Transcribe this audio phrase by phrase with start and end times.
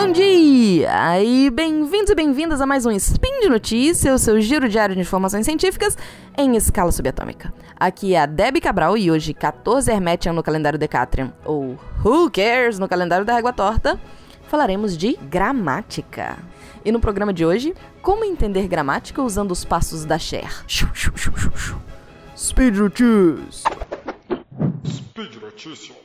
[0.00, 4.68] Bom dia e bem-vindos e bem-vindas a mais um Spin de Notícias, o seu giro
[4.68, 5.98] diário de informações científicas
[6.36, 7.52] em escala subatômica.
[7.76, 12.78] Aqui é a Debbie Cabral e hoje 14 Hermetian no calendário Decatrium, ou Who Cares
[12.78, 14.00] no calendário da Régua Torta,
[14.46, 16.38] falaremos de gramática.
[16.84, 20.64] E no programa de hoje, como entender gramática usando os passos da Cher.
[22.36, 23.64] Speed Notícias!
[24.86, 25.96] Speed Notícias.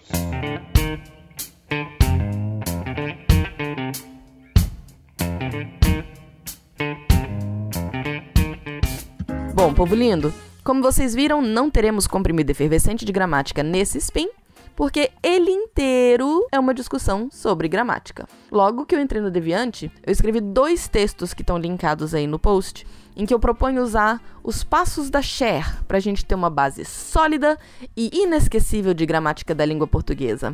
[9.63, 14.27] Bom, povo lindo, como vocês viram, não teremos comprimido efervescente de gramática nesse spin,
[14.75, 18.27] porque ele inteiro é uma discussão sobre gramática.
[18.51, 22.37] Logo que eu entrei no Deviante, eu escrevi dois textos que estão linkados aí no
[22.37, 22.85] post,
[23.15, 26.83] em que eu proponho usar os passos da Cher para a gente ter uma base
[26.83, 27.57] sólida
[27.95, 30.53] e inesquecível de gramática da língua portuguesa.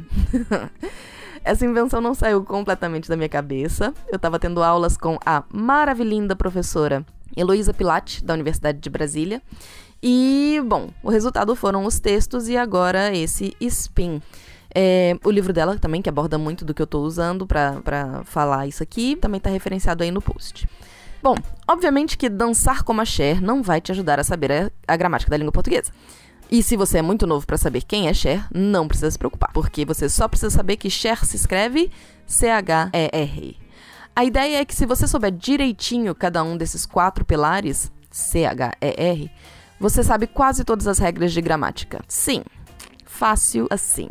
[1.43, 3.91] Essa invenção não saiu completamente da minha cabeça.
[4.07, 7.03] Eu estava tendo aulas com a maravilhinda professora
[7.39, 9.41] Heloísa Pilate, da Universidade de Brasília.
[10.01, 14.21] E, bom, o resultado foram os textos e agora esse spin.
[14.73, 18.67] É, o livro dela também, que aborda muito do que eu estou usando para falar
[18.67, 20.67] isso aqui, também está referenciado aí no post.
[21.21, 21.35] Bom,
[21.67, 25.29] obviamente que dançar como a Cher não vai te ajudar a saber a, a gramática
[25.29, 25.91] da língua portuguesa.
[26.51, 29.51] E se você é muito novo para saber quem é Cher, não precisa se preocupar,
[29.53, 31.91] porque você só precisa saber que Cher se escreve
[32.25, 33.57] C-H-E-R.
[34.19, 39.31] A ideia é que se você souber direitinho cada um desses quatro pilares, C-H-E-R,
[39.79, 42.03] você sabe quase todas as regras de gramática.
[42.05, 42.43] Sim,
[43.05, 44.09] fácil assim.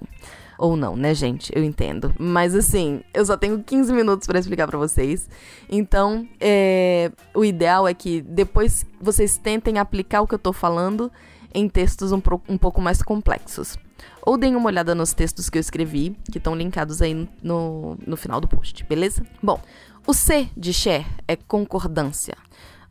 [0.57, 1.53] Ou não, né, gente?
[1.55, 2.15] Eu entendo.
[2.19, 5.29] Mas assim, eu só tenho 15 minutos para explicar para vocês.
[5.69, 7.13] Então, é...
[7.35, 11.13] o ideal é que depois vocês tentem aplicar o que eu tô falando
[11.53, 12.41] em textos um, pro...
[12.49, 13.77] um pouco mais complexos.
[14.23, 18.17] Ou deem uma olhada nos textos que eu escrevi, que estão linkados aí no, no
[18.17, 19.23] final do post, beleza?
[19.43, 19.61] Bom,
[20.09, 22.35] o C de share é concordância.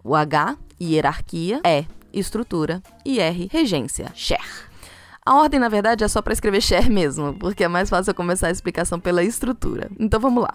[0.04, 1.84] O H, hierarquia, E,
[2.14, 4.40] estrutura e R, regência, share.
[5.26, 8.16] A ordem, na verdade, é só para escrever share mesmo, porque é mais fácil eu
[8.16, 9.90] começar a explicação pela estrutura.
[10.00, 10.54] Então vamos lá.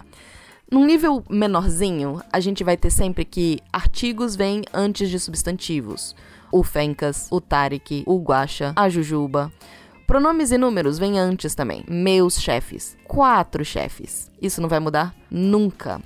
[0.71, 6.15] Num nível menorzinho, a gente vai ter sempre que artigos vêm antes de substantivos.
[6.49, 9.51] O Fencas, o Tarek, o Guaxa, a Jujuba.
[10.07, 11.83] Pronomes e números vêm antes também.
[11.89, 12.95] Meus chefes.
[13.03, 14.31] Quatro chefes.
[14.41, 15.99] Isso não vai mudar nunca.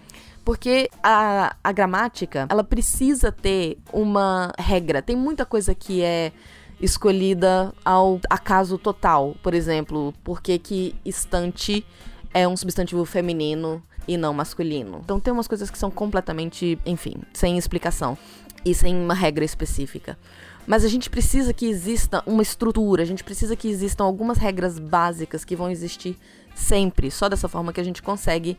[0.48, 5.02] Porque a, a gramática, ela precisa ter uma regra.
[5.02, 6.32] Tem muita coisa que é
[6.80, 9.36] escolhida ao acaso total.
[9.44, 11.86] Por exemplo, por que que estante
[12.34, 15.02] é um substantivo feminino e não masculino.
[15.04, 18.18] Então tem umas coisas que são completamente, enfim, sem explicação
[18.64, 20.18] e sem uma regra específica.
[20.66, 24.80] Mas a gente precisa que exista uma estrutura, a gente precisa que existam algumas regras
[24.80, 26.18] básicas que vão existir
[26.56, 27.12] sempre.
[27.12, 28.58] Só dessa forma que a gente consegue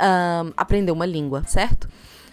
[0.00, 1.88] um, aprender uma língua, certo?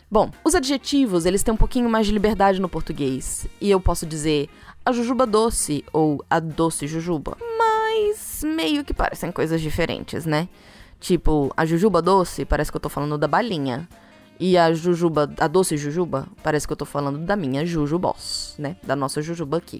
[0.10, 3.48] Bom, os adjetivos, eles têm um pouquinho mais de liberdade no português.
[3.60, 4.50] E eu posso dizer
[4.86, 7.38] a jujuba doce ou a doce jujuba.
[7.58, 10.48] Mas meio que parecem coisas diferentes, né?
[11.00, 13.90] Tipo, a jujuba doce parece que eu tô falando da balinha.
[14.40, 18.76] E a jujuba, a doce jujuba, parece que eu tô falando da minha jujubos, né?
[18.84, 19.80] Da nossa jujuba aqui.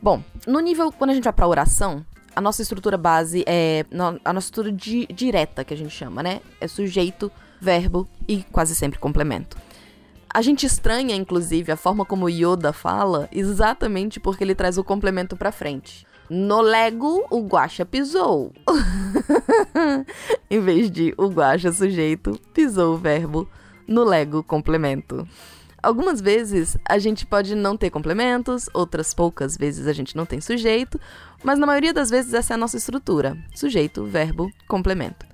[0.00, 2.04] Bom, no nível, quando a gente vai pra oração,
[2.38, 3.84] a nossa estrutura base é.
[4.24, 6.40] A nossa estrutura di direta, que a gente chama, né?
[6.60, 9.56] É sujeito, verbo e quase sempre complemento.
[10.32, 15.36] A gente estranha, inclusive, a forma como Yoda fala, exatamente porque ele traz o complemento
[15.36, 16.06] pra frente.
[16.30, 18.52] No Lego, o Guaxa pisou.
[20.48, 23.48] em vez de o Guaxa sujeito, pisou o verbo
[23.84, 25.26] no Lego complemento.
[25.88, 30.38] Algumas vezes a gente pode não ter complementos, outras poucas vezes a gente não tem
[30.38, 31.00] sujeito,
[31.42, 35.24] mas na maioria das vezes essa é a nossa estrutura: sujeito, verbo, complemento.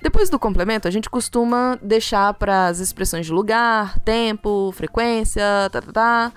[0.00, 5.82] Depois do complemento, a gente costuma deixar para as expressões de lugar, tempo, frequência, tá,
[5.82, 6.32] tá, tá,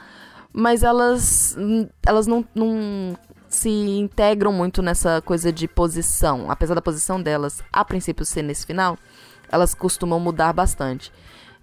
[0.52, 1.56] mas elas,
[2.06, 6.52] elas não, não se integram muito nessa coisa de posição.
[6.52, 8.98] Apesar da posição delas, a princípio, ser nesse final,
[9.50, 11.10] elas costumam mudar bastante.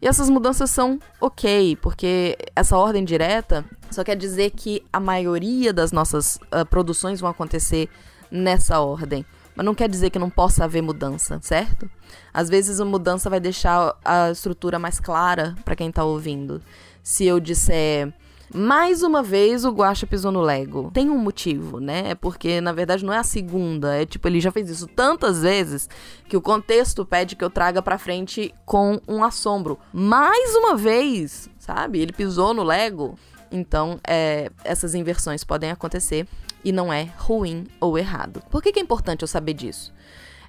[0.03, 5.73] E essas mudanças são ok, porque essa ordem direta só quer dizer que a maioria
[5.73, 7.89] das nossas uh, produções vão acontecer
[8.29, 9.25] nessa ordem.
[9.55, 11.89] Mas não quer dizer que não possa haver mudança, certo?
[12.35, 16.61] Às vezes a mudança vai deixar a estrutura mais clara para quem tá ouvindo.
[17.01, 18.13] Se eu disser
[18.55, 20.91] mais uma vez o Guacha pisou no Lego.
[20.93, 22.11] Tem um motivo, né?
[22.11, 23.95] É porque, na verdade, não é a segunda.
[23.95, 25.89] É tipo, ele já fez isso tantas vezes
[26.29, 29.79] que o contexto pede que eu traga pra frente com um assombro.
[29.93, 32.01] Mais uma vez, sabe?
[32.01, 33.19] Ele pisou no Lego.
[33.51, 36.27] Então, é, essas inversões podem acontecer
[36.65, 38.43] e não é ruim ou errado.
[38.51, 39.93] Por que, que é importante eu saber disso?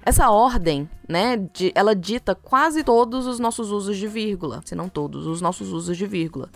[0.06, 4.86] Essa ordem, né, de, ela dita quase todos os nossos usos de vírgula, se não
[4.86, 6.50] todos os nossos usos de vírgula.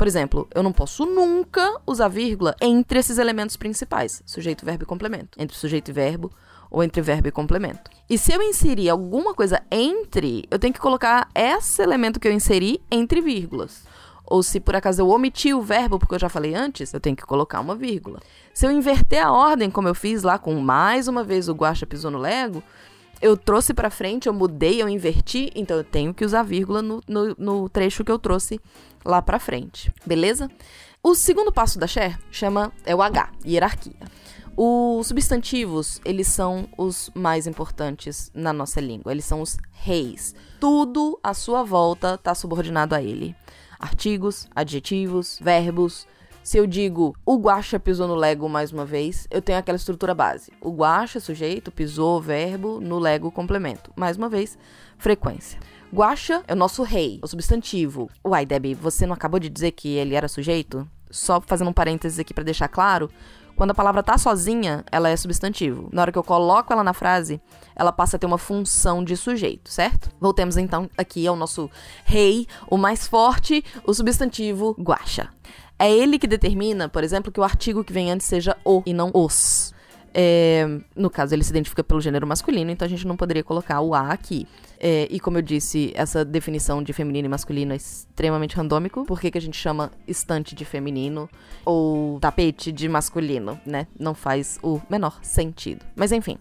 [0.00, 4.86] Por exemplo, eu não posso nunca usar vírgula entre esses elementos principais, sujeito, verbo e
[4.86, 5.38] complemento.
[5.38, 6.32] Entre sujeito e verbo
[6.70, 7.90] ou entre verbo e complemento.
[8.08, 12.32] E se eu inserir alguma coisa entre, eu tenho que colocar esse elemento que eu
[12.32, 13.82] inseri entre vírgulas.
[14.24, 17.14] Ou se por acaso eu omiti o verbo, porque eu já falei antes, eu tenho
[17.14, 18.20] que colocar uma vírgula.
[18.54, 21.84] Se eu inverter a ordem, como eu fiz lá com mais uma vez o Guacha
[21.84, 22.62] pisou no Lego,
[23.20, 27.02] eu trouxe para frente, eu mudei, eu inverti, então eu tenho que usar vírgula no,
[27.06, 28.60] no, no trecho que eu trouxe
[29.04, 30.50] lá para frente, beleza?
[31.02, 33.96] O segundo passo da share chama é o H, hierarquia.
[34.56, 40.34] Os substantivos, eles são os mais importantes na nossa língua, eles são os reis.
[40.58, 43.34] Tudo à sua volta está subordinado a ele.
[43.78, 46.06] Artigos, adjetivos, verbos,
[46.42, 50.14] se eu digo o guacha pisou no Lego mais uma vez, eu tenho aquela estrutura
[50.14, 50.50] base.
[50.60, 53.92] O guacha, sujeito, pisou, verbo, no Lego, complemento.
[53.94, 54.58] Mais uma vez,
[54.96, 55.60] frequência.
[55.92, 58.08] Guacha é o nosso rei, o substantivo.
[58.24, 60.88] Uai, Debbie, você não acabou de dizer que ele era sujeito?
[61.10, 63.10] Só fazendo um parênteses aqui para deixar claro.
[63.56, 65.90] Quando a palavra tá sozinha, ela é substantivo.
[65.92, 67.40] Na hora que eu coloco ela na frase,
[67.76, 70.10] ela passa a ter uma função de sujeito, certo?
[70.18, 71.68] Voltemos então aqui ao nosso
[72.04, 75.28] rei, o mais forte, o substantivo guacha.
[75.80, 78.92] É ele que determina, por exemplo, que o artigo que vem antes seja o e
[78.92, 79.72] não os.
[80.12, 83.80] É, no caso, ele se identifica pelo gênero masculino, então a gente não poderia colocar
[83.80, 84.46] o A aqui.
[84.78, 89.06] É, e como eu disse, essa definição de feminino e masculino é extremamente randômico.
[89.06, 91.30] Por que, que a gente chama estante de feminino
[91.64, 93.86] ou tapete de masculino, né?
[93.98, 95.82] Não faz o menor sentido.
[95.96, 96.36] Mas enfim.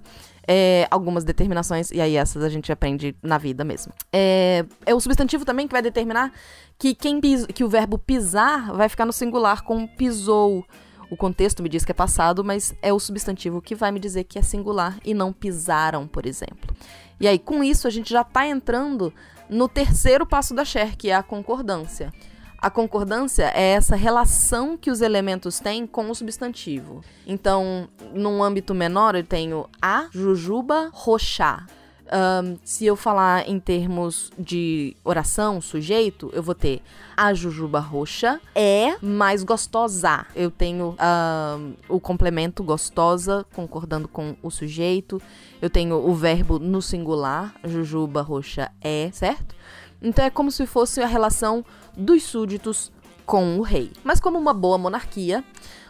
[0.51, 3.93] É, algumas determinações, e aí essas a gente aprende na vida mesmo.
[4.11, 6.33] É, é o substantivo também que vai determinar
[6.79, 10.65] que quem pis, que o verbo pisar vai ficar no singular com pisou.
[11.11, 14.23] O contexto me diz que é passado, mas é o substantivo que vai me dizer
[14.23, 16.75] que é singular e não pisaram, por exemplo.
[17.19, 19.13] E aí, com isso, a gente já está entrando
[19.49, 22.11] no terceiro passo da Cher, que é a concordância.
[22.61, 27.01] A concordância é essa relação que os elementos têm com o substantivo.
[27.25, 31.65] Então, num âmbito menor, eu tenho a jujuba roxá.
[32.11, 36.81] Um, se eu falar em termos de oração, sujeito, eu vou ter
[37.15, 40.25] a jujuba roxa é mais gostosa.
[40.35, 45.21] Eu tenho um, o complemento gostosa concordando com o sujeito.
[45.61, 49.55] Eu tenho o verbo no singular, jujuba roxa é, certo?
[50.01, 51.63] Então é como se fosse a relação
[51.99, 52.91] dos súditos
[53.25, 53.91] com o rei.
[54.03, 55.43] Mas como uma boa monarquia,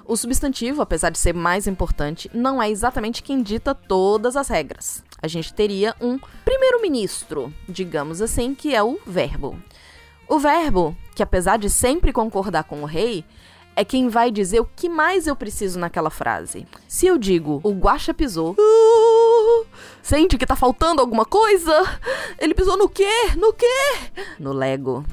[0.05, 5.03] o substantivo, apesar de ser mais importante, não é exatamente quem dita todas as regras.
[5.21, 9.57] A gente teria um primeiro-ministro, digamos assim, que é o verbo.
[10.27, 13.23] O verbo, que apesar de sempre concordar com o rei,
[13.75, 16.65] é quem vai dizer o que mais eu preciso naquela frase.
[16.87, 19.65] Se eu digo o guacha pisou, uh,
[20.01, 21.71] sente que tá faltando alguma coisa?
[22.37, 23.09] Ele pisou no quê?
[23.37, 24.11] No quê?
[24.37, 25.05] No Lego.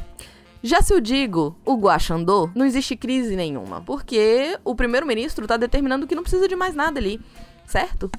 [0.62, 5.56] Já se eu digo o Guaxa andou, não existe crise nenhuma, porque o primeiro-ministro está
[5.56, 7.20] determinando que não precisa de mais nada ali,
[7.66, 8.10] certo?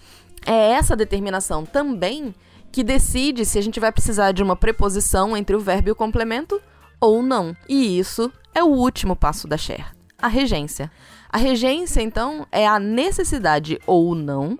[0.45, 2.33] É essa determinação também
[2.71, 5.95] que decide se a gente vai precisar de uma preposição entre o verbo e o
[5.95, 6.61] complemento
[7.01, 7.55] ou não.
[7.67, 10.91] E isso é o último passo da Cher, a regência.
[11.29, 14.57] A regência, então, é a necessidade ou não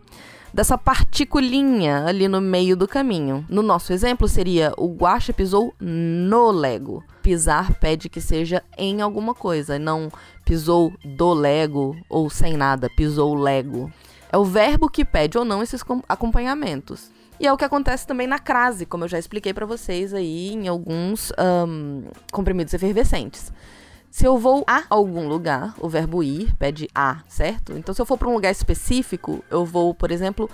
[0.54, 3.46] dessa particulinha ali no meio do caminho.
[3.50, 7.04] No nosso exemplo, seria o Guaxa pisou no Lego.
[7.22, 10.12] Pisar pede que seja em alguma coisa, não
[10.46, 13.92] pisou do Lego ou sem nada, pisou Lego.
[14.32, 17.12] É o verbo que pede ou não esses acompanhamentos.
[17.40, 20.54] E é o que acontece também na crase, como eu já expliquei para vocês aí
[20.54, 21.32] em alguns
[21.68, 23.52] um, comprimidos efervescentes.
[24.18, 27.74] Se eu vou a algum lugar, o verbo ir pede a, certo?
[27.74, 30.50] Então, se eu for para um lugar específico, eu vou, por exemplo,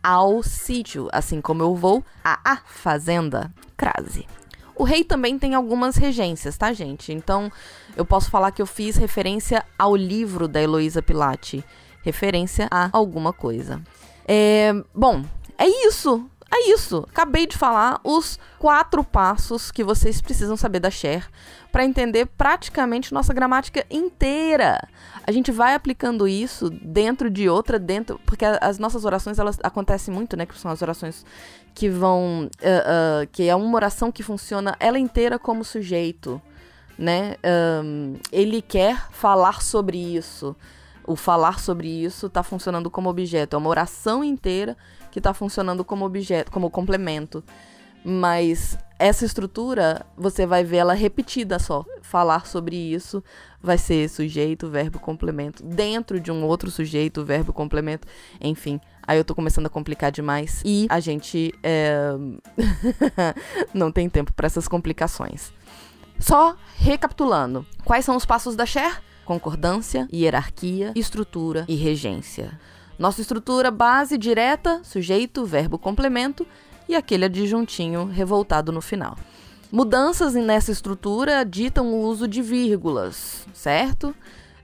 [0.00, 4.24] ao sítio, assim como eu vou a a fazenda, crase.
[4.72, 7.12] O rei também tem algumas regências, tá, gente?
[7.12, 7.50] Então,
[7.96, 11.64] eu posso falar que eu fiz referência ao livro da Heloísa Pilate,
[12.04, 13.82] referência a alguma coisa.
[14.28, 15.24] É, bom,
[15.58, 16.24] é isso.
[16.50, 17.06] É isso.
[17.10, 21.28] Acabei de falar os quatro passos que vocês precisam saber da Cher
[21.70, 24.80] para entender praticamente nossa gramática inteira.
[25.26, 28.18] A gente vai aplicando isso dentro de outra, dentro.
[28.24, 30.46] Porque as nossas orações, elas acontecem muito, né?
[30.46, 31.24] Que são as orações
[31.74, 32.48] que vão.
[32.62, 36.40] Uh, uh, que é uma oração que funciona ela inteira como sujeito,
[36.98, 37.36] né?
[37.84, 40.56] Um, ele quer falar sobre isso.
[41.06, 43.54] O falar sobre isso está funcionando como objeto.
[43.54, 44.76] É uma oração inteira
[45.18, 47.42] que está funcionando como objeto, como complemento.
[48.04, 51.84] Mas essa estrutura, você vai ver ela repetida só.
[52.00, 53.22] Falar sobre isso
[53.60, 58.06] vai ser sujeito, verbo, complemento, dentro de um outro sujeito, verbo, complemento,
[58.40, 62.10] enfim, Aí eu tô começando a complicar demais e a gente é...
[63.72, 65.50] não tem tempo para essas complicações.
[66.18, 69.02] Só recapitulando, quais são os passos da Cher?
[69.24, 72.60] Concordância, hierarquia, estrutura e regência.
[72.98, 76.46] Nossa estrutura base direta, sujeito, verbo, complemento
[76.88, 79.16] e aquele adjuntinho revoltado no final.
[79.70, 84.14] Mudanças nessa estrutura ditam o uso de vírgulas, certo?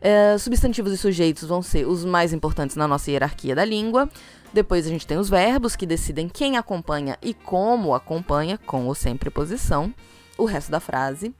[0.01, 4.09] É, substantivos e sujeitos vão ser os mais importantes na nossa hierarquia da língua.
[4.53, 8.95] Depois a gente tem os verbos que decidem quem acompanha e como acompanha, com ou
[8.95, 9.95] sem preposição,
[10.37, 11.35] o resto da frase.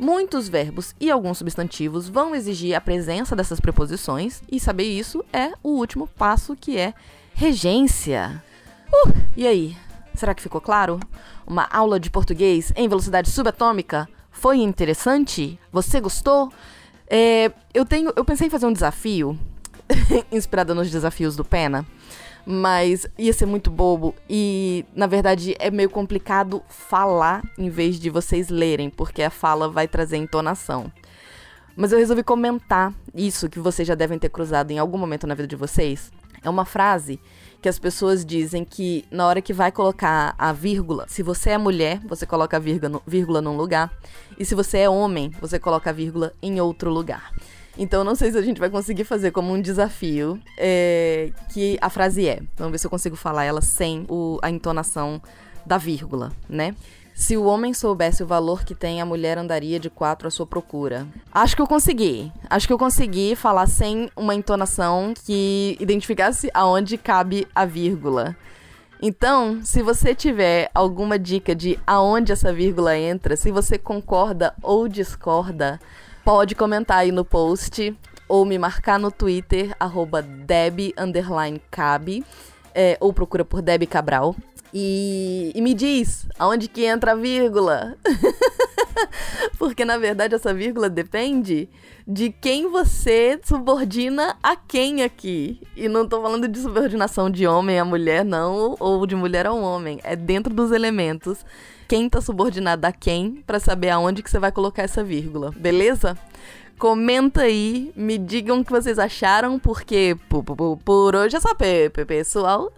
[0.00, 5.52] Muitos verbos e alguns substantivos vão exigir a presença dessas preposições, e saber isso é
[5.62, 6.94] o último passo, que é
[7.34, 8.42] regência.
[8.90, 9.76] Uh, e aí?
[10.14, 10.98] Será que ficou claro?
[11.46, 14.08] Uma aula de português em velocidade subatômica?
[14.30, 15.60] Foi interessante?
[15.70, 16.50] Você gostou?
[17.06, 19.38] É, eu tenho, eu pensei em fazer um desafio
[20.32, 21.84] inspirado nos desafios do Pena
[22.46, 28.10] mas ia ser muito bobo e na verdade é meio complicado falar em vez de
[28.10, 30.90] vocês lerem, porque a fala vai trazer entonação.
[31.76, 35.34] Mas eu resolvi comentar isso que vocês já devem ter cruzado em algum momento na
[35.34, 36.10] vida de vocês.
[36.42, 37.20] É uma frase
[37.60, 41.58] que as pessoas dizem que na hora que vai colocar a vírgula, se você é
[41.58, 43.92] mulher, você coloca a vírgula, vírgula num lugar,
[44.38, 47.32] e se você é homem, você coloca a vírgula em outro lugar.
[47.80, 51.88] Então não sei se a gente vai conseguir fazer como um desafio é, que a
[51.88, 52.42] frase é.
[52.54, 55.18] Vamos ver se eu consigo falar ela sem o, a entonação
[55.64, 56.74] da vírgula, né?
[57.14, 60.46] Se o homem soubesse o valor que tem, a mulher andaria de quatro à sua
[60.46, 61.06] procura.
[61.32, 62.30] Acho que eu consegui.
[62.50, 68.36] Acho que eu consegui falar sem uma entonação que identificasse aonde cabe a vírgula.
[69.00, 74.86] Então, se você tiver alguma dica de aonde essa vírgula entra, se você concorda ou
[74.86, 75.80] discorda,
[76.24, 77.96] pode comentar aí no post
[78.28, 80.94] ou me marcar no Twitter, arroba Deb,
[81.70, 82.24] Cabe,
[82.74, 84.36] é, ou procura por Deb Cabral.
[84.72, 87.96] E, e me diz aonde que entra a vírgula.
[89.58, 91.68] Porque na verdade essa vírgula depende
[92.06, 95.60] de quem você subordina a quem aqui.
[95.76, 99.52] E não tô falando de subordinação de homem a mulher, não, ou de mulher a
[99.52, 100.00] homem.
[100.02, 101.44] É dentro dos elementos
[101.88, 106.16] quem tá subordinado a quem para saber aonde que você vai colocar essa vírgula, beleza?
[106.78, 111.54] Comenta aí, me digam o que vocês acharam, porque por, por, por hoje é só
[112.06, 112.72] pessoal.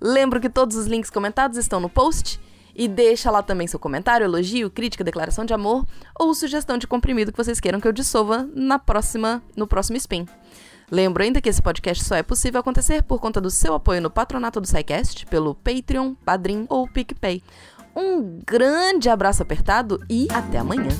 [0.00, 2.40] Lembro que todos os links comentados estão no post.
[2.74, 5.86] E deixa lá também seu comentário, elogio, crítica, declaração de amor
[6.18, 10.26] ou sugestão de comprimido que vocês queiram que eu dissolva na próxima, no próximo spin.
[10.90, 14.10] Lembro ainda que esse podcast só é possível acontecer por conta do seu apoio no
[14.10, 17.42] patronato do SciCast, pelo Patreon, Padrim ou PicPay.
[17.96, 20.90] Um grande abraço apertado e até amanhã!